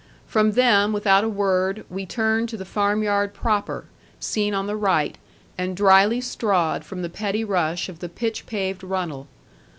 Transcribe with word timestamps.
From 0.25 0.53
them 0.53 0.93
without 0.93 1.23
a 1.23 1.29
word, 1.29 1.85
we 1.87 2.07
turn 2.07 2.47
to 2.47 2.57
the 2.57 2.65
farm 2.65 3.03
yard 3.03 3.35
proper, 3.35 3.85
seen 4.19 4.51
on 4.55 4.65
the 4.65 4.75
right, 4.75 5.15
and 5.59 5.77
dryly 5.77 6.21
strawed 6.21 6.83
from 6.83 7.03
the 7.03 7.07
petty 7.07 7.43
rush 7.43 7.87
of 7.87 7.99
the 7.99 8.09
pitch 8.09 8.47
paved 8.47 8.81
runnel. 8.83 9.27